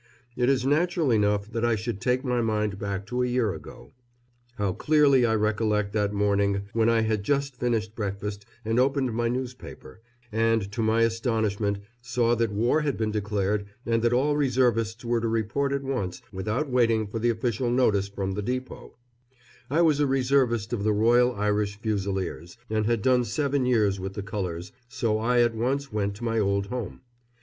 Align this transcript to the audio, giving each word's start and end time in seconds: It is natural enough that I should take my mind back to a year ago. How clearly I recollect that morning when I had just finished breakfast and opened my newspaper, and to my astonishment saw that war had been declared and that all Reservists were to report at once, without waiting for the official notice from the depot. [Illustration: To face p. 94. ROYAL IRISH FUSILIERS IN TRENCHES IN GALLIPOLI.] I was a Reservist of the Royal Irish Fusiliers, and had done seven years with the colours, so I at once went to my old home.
It 0.35 0.49
is 0.49 0.65
natural 0.65 1.11
enough 1.11 1.45
that 1.51 1.63
I 1.63 1.75
should 1.75 2.01
take 2.01 2.23
my 2.25 2.41
mind 2.41 2.79
back 2.79 3.05
to 3.05 3.21
a 3.21 3.27
year 3.27 3.53
ago. 3.53 3.93
How 4.55 4.71
clearly 4.73 5.27
I 5.27 5.35
recollect 5.35 5.93
that 5.93 6.11
morning 6.11 6.63
when 6.73 6.89
I 6.89 7.01
had 7.01 7.21
just 7.23 7.55
finished 7.55 7.93
breakfast 7.93 8.43
and 8.65 8.79
opened 8.79 9.13
my 9.13 9.29
newspaper, 9.29 10.01
and 10.31 10.71
to 10.71 10.81
my 10.81 11.03
astonishment 11.03 11.77
saw 12.01 12.33
that 12.37 12.51
war 12.51 12.81
had 12.81 12.97
been 12.97 13.11
declared 13.11 13.67
and 13.85 14.01
that 14.01 14.11
all 14.11 14.35
Reservists 14.35 15.05
were 15.05 15.21
to 15.21 15.27
report 15.27 15.71
at 15.71 15.83
once, 15.83 16.23
without 16.33 16.67
waiting 16.67 17.05
for 17.05 17.19
the 17.19 17.29
official 17.29 17.69
notice 17.69 18.07
from 18.07 18.31
the 18.31 18.41
depot. 18.41 18.97
[Illustration: 19.69 19.85
To 19.85 19.85
face 19.85 19.85
p. 19.85 19.85
94. 19.85 19.85
ROYAL 19.85 19.85
IRISH 19.85 19.85
FUSILIERS 19.85 19.85
IN 19.85 19.85
TRENCHES 19.85 19.85
IN 19.85 19.85
GALLIPOLI.] 19.85 19.85
I 19.85 19.85
was 19.85 19.99
a 19.99 20.13
Reservist 20.41 20.73
of 20.73 20.83
the 20.83 20.93
Royal 20.93 21.35
Irish 21.35 21.79
Fusiliers, 21.79 22.57
and 22.79 22.85
had 22.87 23.01
done 23.03 23.23
seven 23.23 23.65
years 23.67 23.99
with 23.99 24.13
the 24.15 24.23
colours, 24.23 24.71
so 24.87 25.19
I 25.19 25.41
at 25.41 25.53
once 25.53 25.93
went 25.93 26.15
to 26.15 26.23
my 26.23 26.39
old 26.39 26.65
home. 26.73 27.01